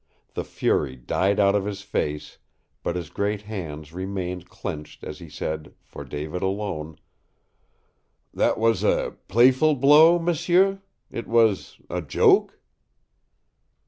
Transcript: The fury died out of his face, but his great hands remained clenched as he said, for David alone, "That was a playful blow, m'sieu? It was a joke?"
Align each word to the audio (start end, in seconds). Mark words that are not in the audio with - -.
The 0.33 0.43
fury 0.43 0.95
died 0.95 1.39
out 1.39 1.53
of 1.53 1.65
his 1.65 1.83
face, 1.83 2.39
but 2.81 2.95
his 2.95 3.11
great 3.11 3.43
hands 3.43 3.93
remained 3.93 4.49
clenched 4.49 5.03
as 5.03 5.19
he 5.19 5.29
said, 5.29 5.75
for 5.83 6.03
David 6.03 6.41
alone, 6.41 6.97
"That 8.33 8.57
was 8.57 8.83
a 8.83 9.15
playful 9.27 9.75
blow, 9.75 10.17
m'sieu? 10.17 10.79
It 11.11 11.27
was 11.27 11.77
a 11.87 12.01
joke?" 12.01 12.59